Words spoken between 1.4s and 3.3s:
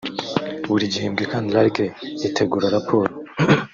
rlrc itegura raporo